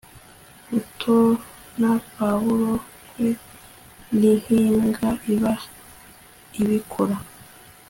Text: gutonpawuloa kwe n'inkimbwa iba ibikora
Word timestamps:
gutonpawuloa 0.71 2.79
kwe 3.09 3.29
n'inkimbwa 4.19 5.09
iba 5.33 5.53
ibikora 6.61 7.17